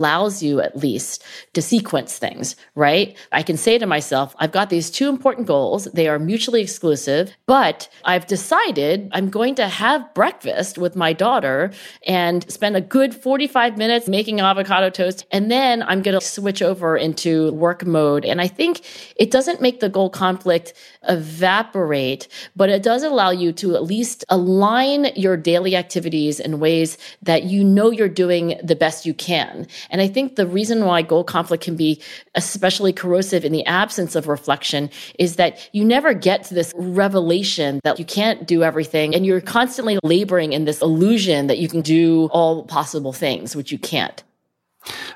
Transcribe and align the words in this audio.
allows 0.00 0.42
you 0.42 0.60
at 0.60 0.76
least 0.76 1.22
to 1.52 1.60
sequence 1.60 2.18
things, 2.18 2.56
right? 2.74 3.16
I 3.32 3.42
can 3.42 3.56
say 3.58 3.78
to 3.78 3.86
myself, 3.86 4.34
I've 4.38 4.50
got 4.50 4.70
these 4.70 4.90
two 4.90 5.08
important 5.08 5.46
goals. 5.46 5.84
They 5.92 6.08
are 6.08 6.18
mutually 6.18 6.62
exclusive, 6.62 7.36
but 7.46 7.88
I've 8.04 8.26
decided 8.26 9.10
I'm 9.12 9.28
going 9.28 9.54
to 9.56 9.68
have 9.68 10.12
breakfast 10.14 10.78
with 10.78 10.96
my 10.96 11.12
daughter 11.12 11.70
and 12.06 12.50
spend 12.50 12.76
a 12.76 12.80
good 12.80 13.14
45 13.14 13.76
minutes 13.76 14.08
making 14.08 14.40
avocado 14.40 14.88
toast. 14.88 15.26
And 15.30 15.50
then 15.50 15.82
I'm 15.82 16.00
going 16.00 16.18
to 16.18 16.26
switch 16.26 16.62
over 16.62 16.96
into 16.96 17.52
work 17.52 17.84
mode. 17.84 18.24
And 18.24 18.40
I 18.40 18.48
think 18.48 18.80
it 19.16 19.30
doesn't 19.30 19.60
make 19.60 19.80
the 19.80 19.90
goal 19.90 20.08
conflict 20.08 20.72
evaporate, 21.08 22.26
but 22.56 22.70
it 22.70 22.82
does 22.82 23.02
allow 23.02 23.30
you 23.30 23.52
to 23.52 23.74
at 23.74 23.84
least 23.84 24.24
align 24.30 25.06
your 25.14 25.36
daily 25.36 25.76
activities 25.76 26.40
in 26.40 26.58
ways 26.58 26.96
that 27.22 27.44
you 27.44 27.62
know 27.62 27.90
you're 27.90 28.08
doing 28.08 28.58
the 28.62 28.76
best 28.76 29.04
you 29.04 29.12
can. 29.12 29.66
And 29.90 30.00
I 30.00 30.08
think 30.08 30.36
the 30.36 30.46
reason 30.46 30.84
why 30.84 31.02
goal 31.02 31.24
conflict 31.24 31.64
can 31.64 31.76
be 31.76 32.00
especially 32.34 32.92
corrosive 32.92 33.44
in 33.44 33.52
the 33.52 33.64
absence 33.66 34.14
of 34.14 34.28
reflection 34.28 34.90
is 35.18 35.36
that 35.36 35.68
you 35.72 35.84
never 35.84 36.14
get 36.14 36.44
to 36.44 36.54
this 36.54 36.72
revelation 36.76 37.80
that 37.84 37.98
you 37.98 38.04
can't 38.04 38.46
do 38.46 38.62
everything 38.62 39.14
and 39.14 39.26
you're 39.26 39.40
constantly 39.40 39.98
laboring 40.02 40.52
in 40.52 40.64
this 40.64 40.80
illusion 40.80 41.46
that 41.48 41.58
you 41.58 41.68
can 41.68 41.80
do 41.80 42.28
all 42.32 42.64
possible 42.64 43.12
things, 43.12 43.54
which 43.54 43.72
you 43.72 43.78
can't. 43.78 44.22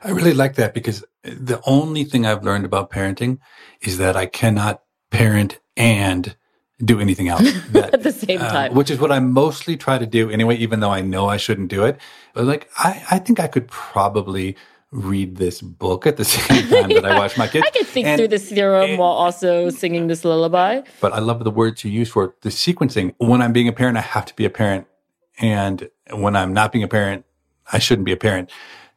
I 0.02 0.10
really 0.10 0.34
like 0.34 0.56
that 0.56 0.74
because 0.74 1.04
the 1.22 1.60
only 1.64 2.04
thing 2.04 2.26
I've 2.26 2.44
learned 2.44 2.66
about 2.66 2.90
parenting 2.90 3.38
is 3.80 3.98
that 3.98 4.16
I 4.16 4.26
cannot 4.26 4.82
parent 5.10 5.58
and 5.76 6.36
do 6.82 7.00
anything 7.00 7.28
else 7.28 7.52
that, 7.70 7.94
at 7.94 8.02
the 8.02 8.12
same 8.12 8.40
uh, 8.40 8.50
time, 8.50 8.72
uh, 8.72 8.74
which 8.74 8.90
is 8.90 8.98
what 8.98 9.12
I 9.12 9.20
mostly 9.20 9.76
try 9.76 9.98
to 9.98 10.06
do 10.06 10.30
anyway, 10.30 10.56
even 10.56 10.80
though 10.80 10.90
I 10.90 11.00
know 11.00 11.28
I 11.28 11.36
shouldn't 11.36 11.68
do 11.68 11.84
it. 11.84 11.98
But 12.32 12.44
like, 12.44 12.70
I, 12.76 13.04
I 13.10 13.18
think 13.18 13.40
I 13.40 13.46
could 13.46 13.68
probably 13.68 14.56
read 14.90 15.36
this 15.36 15.60
book 15.60 16.06
at 16.06 16.16
the 16.16 16.24
same 16.24 16.68
time 16.68 16.90
yeah, 16.90 17.00
that 17.00 17.12
I 17.12 17.18
watch 17.18 17.36
my 17.36 17.48
kids. 17.48 17.66
I 17.66 17.70
could 17.70 17.86
think 17.86 18.06
and, 18.06 18.18
through 18.18 18.28
the 18.28 18.38
theorem 18.38 18.90
and, 18.90 18.98
while 18.98 19.10
also 19.10 19.70
singing 19.70 20.06
this 20.06 20.24
lullaby. 20.24 20.82
But 21.00 21.12
I 21.12 21.18
love 21.18 21.42
the 21.44 21.50
words 21.50 21.84
you 21.84 21.90
use 21.90 22.10
for 22.10 22.24
it. 22.24 22.42
the 22.42 22.50
sequencing. 22.50 23.14
When 23.18 23.42
I'm 23.42 23.52
being 23.52 23.68
a 23.68 23.72
parent, 23.72 23.98
I 23.98 24.02
have 24.02 24.24
to 24.26 24.34
be 24.34 24.44
a 24.44 24.50
parent. 24.50 24.86
And 25.38 25.90
when 26.12 26.36
I'm 26.36 26.52
not 26.52 26.70
being 26.70 26.84
a 26.84 26.88
parent, 26.88 27.24
I 27.72 27.78
shouldn't 27.78 28.06
be 28.06 28.12
a 28.12 28.16
parent. 28.16 28.50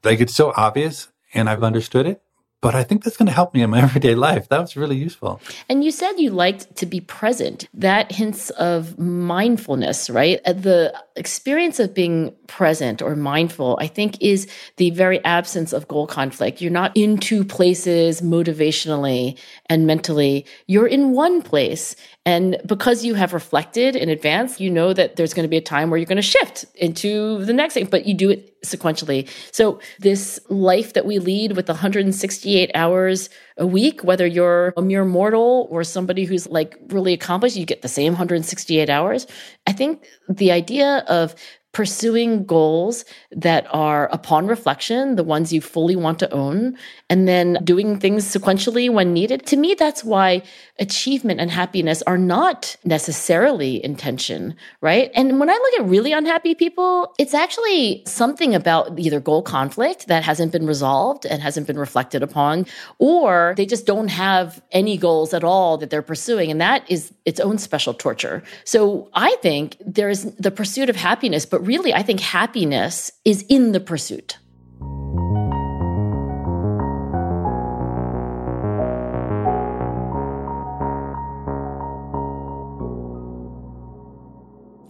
Like 0.03 0.19
it's 0.19 0.35
so 0.35 0.53
obvious 0.55 1.09
and 1.33 1.49
I've 1.49 1.63
understood 1.63 2.05
it 2.05 2.21
but 2.61 2.73
I 2.73 2.83
think 2.83 3.03
that's 3.03 3.17
going 3.17 3.27
to 3.27 3.33
help 3.33 3.53
me 3.53 3.61
in 3.61 3.69
my 3.69 3.81
everyday 3.87 4.15
life. 4.15 4.49
That 4.49 4.59
was 4.59 4.75
really 4.75 4.95
useful. 4.95 5.39
And 5.69 5.83
you 5.83 5.91
said 5.91 6.13
you 6.13 6.31
liked 6.31 6.75
to 6.77 6.85
be 6.85 7.01
present. 7.01 7.67
That 7.73 8.11
hints 8.11 8.49
of 8.51 8.97
mindfulness, 8.97 10.09
right? 10.09 10.39
Uh, 10.45 10.53
the 10.53 11.03
experience 11.15 11.79
of 11.79 11.93
being 11.93 12.33
present 12.47 13.01
or 13.01 13.15
mindful, 13.15 13.77
I 13.79 13.87
think, 13.87 14.21
is 14.21 14.47
the 14.77 14.89
very 14.91 15.23
absence 15.23 15.73
of 15.73 15.87
goal 15.87 16.07
conflict. 16.07 16.61
You're 16.61 16.71
not 16.71 16.95
in 16.95 17.17
two 17.17 17.43
places 17.43 18.21
motivationally 18.21 19.37
and 19.67 19.85
mentally. 19.85 20.45
You're 20.67 20.87
in 20.87 21.11
one 21.11 21.41
place. 21.41 21.95
And 22.27 22.57
because 22.65 23.05
you 23.05 23.13
have 23.13 23.31
reflected 23.31 23.95
in 23.95 24.09
advance, 24.09 24.59
you 24.59 24.69
know 24.69 24.91
that 24.91 25.15
there's 25.15 25.33
going 25.33 25.45
to 25.45 25.49
be 25.49 25.55
a 25.55 25.61
time 25.61 25.89
where 25.89 25.97
you're 25.97 26.05
going 26.05 26.17
to 26.17 26.21
shift 26.21 26.65
into 26.75 27.45
the 27.45 27.53
next 27.53 27.73
thing, 27.73 27.85
but 27.85 28.05
you 28.05 28.13
do 28.13 28.29
it 28.29 28.61
sequentially. 28.63 29.29
So 29.53 29.79
this 29.99 30.37
life 30.49 30.91
that 30.91 31.05
we 31.05 31.19
lead 31.19 31.55
with 31.55 31.69
168 31.69 32.69
hours 32.75 33.29
a 33.55 33.65
week, 33.65 34.03
whether 34.03 34.27
you're 34.27 34.73
a 34.75 34.81
mere 34.81 35.05
mortal 35.05 35.69
or 35.71 35.85
somebody 35.85 36.25
who's 36.25 36.49
like 36.49 36.77
really 36.87 37.13
accomplished, 37.13 37.55
you 37.55 37.65
get 37.65 37.81
the 37.81 37.87
same 37.87 38.11
168 38.11 38.89
hours. 38.89 39.25
I 39.65 39.71
think 39.71 40.05
the 40.27 40.51
idea 40.51 41.05
of 41.07 41.33
pursuing 41.77 42.43
goals 42.43 43.05
that 43.29 43.67
are 43.69 44.07
upon 44.07 44.47
reflection, 44.47 45.15
the 45.15 45.23
ones 45.23 45.53
you 45.53 45.61
fully 45.61 45.95
want 45.95 46.17
to 46.17 46.27
own, 46.33 46.75
and 47.07 47.27
then 47.27 47.55
doing 47.63 47.99
things 47.99 48.25
sequentially 48.25 48.89
when 48.89 49.13
needed. 49.13 49.45
To 49.45 49.57
me, 49.57 49.75
that's 49.75 50.03
why 50.03 50.41
achievement 50.79 51.39
and 51.39 51.51
happiness 51.51 52.01
are 52.07 52.17
not 52.17 52.75
necessarily 52.83 53.75
in 53.75 53.95
tension, 53.95 54.55
right? 54.81 55.11
And 55.13 55.39
when 55.39 55.51
I 55.51 55.53
look 55.53 55.79
at 55.79 55.85
really 55.85 56.13
unhappy 56.13 56.55
people, 56.55 57.13
it's 57.19 57.35
actually 57.35 58.01
something 58.07 58.55
about 58.55 58.97
either 58.97 59.19
goal 59.19 59.43
conflict 59.43 60.07
that 60.07 60.23
hasn't 60.23 60.51
been 60.51 60.65
resolved 60.65 61.27
and 61.27 61.43
hasn't 61.43 61.67
been 61.67 61.77
reflected 61.77 62.23
upon, 62.23 62.65
or 62.97 63.53
they 63.55 63.67
just 63.67 63.85
don't 63.85 64.07
have 64.07 64.63
any 64.71 64.97
goals 64.97 65.31
at 65.31 65.43
all 65.43 65.77
that 65.77 65.91
they're 65.91 66.01
pursuing. 66.01 66.49
And 66.49 66.59
that 66.59 66.89
is 66.89 67.13
its 67.25 67.39
own 67.39 67.59
special 67.59 67.93
torture. 67.93 68.41
So 68.63 69.09
I 69.13 69.35
think 69.43 69.77
there 69.85 70.09
is 70.09 70.33
the 70.39 70.49
pursuit 70.49 70.89
of 70.89 70.95
happiness, 70.95 71.45
but 71.45 71.66
really, 71.67 71.93
I 71.93 72.01
think 72.01 72.21
happiness 72.21 73.11
is 73.25 73.43
in 73.49 73.73
the 73.73 73.79
pursuit. 73.79 74.39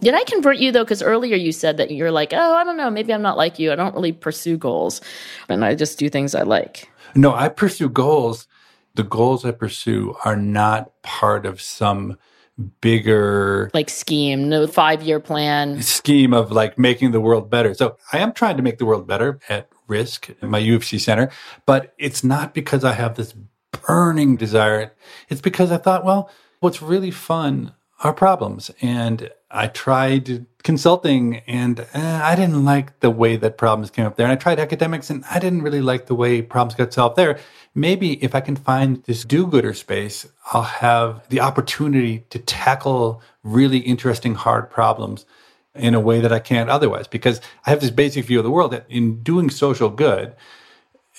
Did 0.00 0.14
I 0.14 0.22
convert 0.24 0.58
you 0.58 0.70
though? 0.70 0.84
Because 0.84 1.02
earlier 1.02 1.34
you 1.34 1.50
said 1.50 1.76
that 1.78 1.90
you're 1.90 2.12
like, 2.12 2.32
oh, 2.32 2.54
I 2.54 2.62
don't 2.62 2.76
know, 2.76 2.88
maybe 2.88 3.12
I'm 3.12 3.20
not 3.20 3.36
like 3.36 3.58
you. 3.58 3.72
I 3.72 3.74
don't 3.74 3.94
really 3.94 4.12
pursue 4.12 4.56
goals, 4.56 5.00
and 5.48 5.64
I 5.64 5.74
just 5.74 5.98
do 5.98 6.08
things 6.08 6.36
I 6.36 6.42
like. 6.42 6.88
No, 7.16 7.34
I 7.34 7.48
pursue 7.48 7.88
goals. 7.88 8.46
The 8.94 9.02
goals 9.02 9.44
I 9.44 9.50
pursue 9.50 10.14
are 10.24 10.36
not 10.36 11.02
part 11.02 11.44
of 11.44 11.60
some 11.60 12.16
bigger 12.80 13.70
like 13.74 13.90
scheme, 13.90 14.48
no 14.48 14.66
five 14.66 15.02
year 15.02 15.20
plan 15.20 15.80
scheme 15.82 16.32
of 16.32 16.50
like 16.50 16.78
making 16.78 17.12
the 17.12 17.20
world 17.20 17.50
better. 17.50 17.74
So 17.74 17.96
I 18.12 18.18
am 18.18 18.32
trying 18.32 18.56
to 18.56 18.62
make 18.62 18.78
the 18.78 18.86
world 18.86 19.06
better 19.06 19.38
at 19.48 19.68
RISC 19.88 20.34
in 20.42 20.50
my 20.50 20.58
U 20.58 20.76
of 20.76 20.84
C 20.84 20.98
center, 20.98 21.30
but 21.66 21.94
it's 21.98 22.22
not 22.24 22.54
because 22.54 22.84
I 22.84 22.92
have 22.92 23.14
this 23.14 23.34
burning 23.86 24.36
desire. 24.36 24.92
It's 25.28 25.40
because 25.40 25.70
I 25.70 25.78
thought, 25.78 26.04
well, 26.04 26.30
what's 26.60 26.82
really 26.82 27.10
fun 27.10 27.72
are 28.00 28.12
problems. 28.12 28.70
And 28.80 29.30
I 29.50 29.66
tried 29.66 30.46
consulting 30.62 31.38
and 31.46 31.80
eh, 31.94 32.20
I 32.22 32.34
didn't 32.36 32.64
like 32.64 33.00
the 33.00 33.10
way 33.10 33.36
that 33.36 33.58
problems 33.58 33.90
came 33.90 34.06
up 34.06 34.16
there. 34.16 34.26
And 34.26 34.32
I 34.32 34.36
tried 34.36 34.60
academics 34.60 35.10
and 35.10 35.24
I 35.30 35.38
didn't 35.38 35.62
really 35.62 35.80
like 35.80 36.06
the 36.06 36.14
way 36.14 36.42
problems 36.42 36.74
got 36.74 36.92
solved 36.92 37.16
there. 37.16 37.38
Maybe 37.74 38.22
if 38.22 38.34
I 38.34 38.40
can 38.40 38.56
find 38.56 39.02
this 39.04 39.24
do 39.24 39.46
gooder 39.46 39.74
space, 39.74 40.26
I'll 40.52 40.62
have 40.62 41.26
the 41.28 41.40
opportunity 41.40 42.24
to 42.30 42.38
tackle 42.38 43.22
really 43.42 43.78
interesting, 43.78 44.34
hard 44.34 44.70
problems 44.70 45.24
in 45.74 45.94
a 45.94 46.00
way 46.00 46.20
that 46.20 46.32
I 46.32 46.40
can't 46.40 46.70
otherwise. 46.70 47.06
Because 47.06 47.40
I 47.66 47.70
have 47.70 47.80
this 47.80 47.90
basic 47.90 48.26
view 48.26 48.38
of 48.38 48.44
the 48.44 48.50
world 48.50 48.72
that 48.72 48.86
in 48.88 49.22
doing 49.22 49.48
social 49.48 49.90
good, 49.90 50.34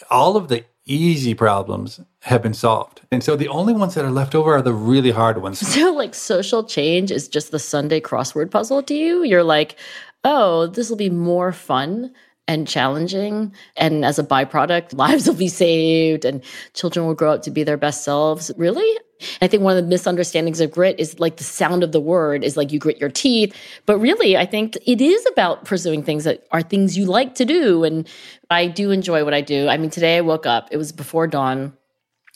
all 0.09 0.37
of 0.37 0.47
the 0.49 0.65
easy 0.89 1.33
problems 1.33 2.01
have 2.21 2.41
been 2.41 2.53
solved. 2.53 3.01
And 3.11 3.23
so 3.23 3.35
the 3.35 3.47
only 3.47 3.73
ones 3.73 3.95
that 3.95 4.03
are 4.03 4.11
left 4.11 4.35
over 4.35 4.55
are 4.55 4.61
the 4.61 4.73
really 4.73 5.11
hard 5.11 5.41
ones. 5.41 5.59
So, 5.79 5.93
like, 5.93 6.15
social 6.15 6.63
change 6.63 7.11
is 7.11 7.27
just 7.27 7.51
the 7.51 7.59
Sunday 7.59 8.01
crossword 8.01 8.51
puzzle 8.51 8.83
to 8.83 8.93
you? 8.93 9.23
You're 9.23 9.43
like, 9.43 9.77
oh, 10.23 10.67
this 10.67 10.89
will 10.89 10.97
be 10.97 11.09
more 11.09 11.51
fun 11.51 12.11
and 12.49 12.67
challenging. 12.67 13.53
And 13.77 14.03
as 14.03 14.17
a 14.17 14.23
byproduct, 14.23 14.93
lives 14.97 15.27
will 15.27 15.35
be 15.35 15.47
saved 15.47 16.25
and 16.25 16.43
children 16.73 17.05
will 17.05 17.13
grow 17.13 17.33
up 17.33 17.43
to 17.43 17.51
be 17.51 17.63
their 17.63 17.77
best 17.77 18.03
selves. 18.03 18.51
Really? 18.57 18.97
I 19.41 19.47
think 19.47 19.61
one 19.61 19.77
of 19.77 19.83
the 19.83 19.87
misunderstandings 19.87 20.59
of 20.59 20.71
grit 20.71 20.99
is 20.99 21.19
like 21.19 21.37
the 21.37 21.43
sound 21.43 21.83
of 21.83 21.91
the 21.91 21.99
word 21.99 22.43
is 22.43 22.57
like 22.57 22.71
you 22.71 22.79
grit 22.79 22.99
your 22.99 23.11
teeth. 23.11 23.55
But 23.85 23.99
really, 23.99 24.35
I 24.35 24.47
think 24.47 24.77
it 24.87 24.99
is 24.99 25.23
about 25.27 25.65
pursuing 25.65 26.01
things 26.01 26.23
that 26.23 26.47
are 26.51 26.63
things 26.63 26.97
you 26.97 27.05
like 27.05 27.35
to 27.35 27.45
do. 27.45 27.83
And 27.83 28.07
I 28.49 28.65
do 28.65 28.89
enjoy 28.89 29.23
what 29.23 29.35
I 29.35 29.41
do. 29.41 29.67
I 29.67 29.77
mean, 29.77 29.91
today 29.91 30.17
I 30.17 30.21
woke 30.21 30.47
up, 30.47 30.69
it 30.71 30.77
was 30.77 30.91
before 30.91 31.27
dawn. 31.27 31.73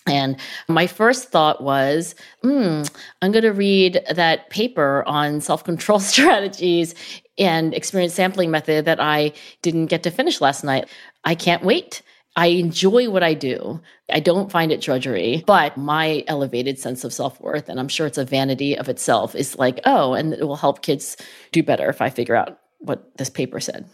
And 0.05 0.37
my 0.67 0.87
first 0.87 1.29
thought 1.29 1.63
was, 1.63 2.15
hmm, 2.41 2.83
I'm 3.21 3.31
going 3.31 3.43
to 3.43 3.53
read 3.53 4.01
that 4.13 4.49
paper 4.49 5.03
on 5.07 5.41
self 5.41 5.63
control 5.63 5.99
strategies 5.99 6.95
and 7.37 7.73
experience 7.73 8.13
sampling 8.13 8.51
method 8.51 8.85
that 8.85 8.99
I 8.99 9.33
didn't 9.61 9.87
get 9.87 10.03
to 10.03 10.11
finish 10.11 10.41
last 10.41 10.63
night. 10.63 10.87
I 11.23 11.35
can't 11.35 11.63
wait. 11.63 12.01
I 12.35 12.47
enjoy 12.47 13.09
what 13.09 13.23
I 13.23 13.35
do. 13.35 13.79
I 14.11 14.19
don't 14.19 14.51
find 14.51 14.71
it 14.71 14.81
drudgery, 14.81 15.43
but 15.45 15.77
my 15.77 16.23
elevated 16.27 16.79
sense 16.79 17.03
of 17.03 17.13
self 17.13 17.39
worth, 17.39 17.69
and 17.69 17.79
I'm 17.79 17.87
sure 17.87 18.07
it's 18.07 18.17
a 18.17 18.25
vanity 18.25 18.77
of 18.77 18.89
itself, 18.89 19.35
is 19.35 19.57
like, 19.57 19.79
oh, 19.85 20.13
and 20.13 20.33
it 20.33 20.47
will 20.47 20.55
help 20.55 20.81
kids 20.81 21.15
do 21.51 21.61
better 21.61 21.89
if 21.89 22.01
I 22.01 22.09
figure 22.09 22.35
out 22.35 22.57
what 22.79 23.17
this 23.17 23.29
paper 23.29 23.59
said. 23.59 23.87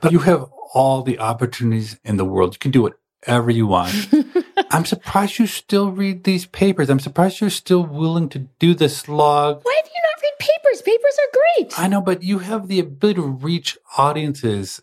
But 0.00 0.10
you 0.12 0.18
have 0.20 0.50
all 0.74 1.02
the 1.02 1.18
opportunities 1.18 1.98
in 2.04 2.16
the 2.16 2.24
world. 2.24 2.54
You 2.54 2.58
can 2.58 2.70
do 2.70 2.82
whatever 2.82 3.50
you 3.50 3.66
want. 3.66 3.94
I'm 4.70 4.84
surprised 4.84 5.38
you 5.38 5.46
still 5.48 5.90
read 5.90 6.24
these 6.24 6.46
papers. 6.46 6.88
I'm 6.90 7.00
surprised 7.00 7.40
you're 7.40 7.50
still 7.50 7.84
willing 7.84 8.28
to 8.30 8.38
do 8.60 8.74
the 8.74 8.88
slog. 8.88 9.60
Why 9.64 9.80
do 9.84 9.90
you 9.90 10.02
not 10.02 10.22
read 10.22 10.38
papers? 10.38 10.82
Papers 10.82 11.18
are 11.18 11.38
great. 11.56 11.78
I 11.78 11.88
know, 11.88 12.00
but 12.00 12.22
you 12.22 12.38
have 12.38 12.68
the 12.68 12.78
ability 12.78 13.20
to 13.20 13.26
reach 13.26 13.76
audiences 13.98 14.80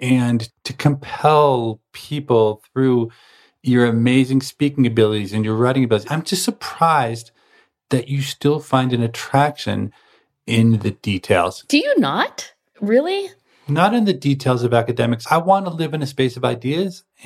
and 0.00 0.50
to 0.64 0.72
compel 0.74 1.80
people 1.92 2.62
through 2.72 3.10
your 3.62 3.86
amazing 3.86 4.42
speaking 4.42 4.86
abilities 4.86 5.32
and 5.32 5.44
your 5.44 5.56
writing 5.56 5.84
abilities. 5.84 6.10
I'm 6.10 6.22
just 6.22 6.44
surprised 6.44 7.30
that 7.88 8.08
you 8.08 8.20
still 8.20 8.60
find 8.60 8.92
an 8.92 9.02
attraction 9.02 9.92
in 10.46 10.80
the 10.80 10.90
details. 10.90 11.64
Do 11.68 11.78
you 11.78 11.98
not? 11.98 12.52
Really? 12.80 13.30
Not 13.66 13.94
in 13.94 14.04
the 14.04 14.12
details 14.12 14.62
of 14.62 14.74
academics. 14.74 15.26
I 15.30 15.38
want 15.38 15.66
to 15.66 15.72
live 15.72 15.94
in 15.94 16.02
a 16.02 16.06
space 16.06 16.36
of 16.36 16.44
ideas 16.44 17.02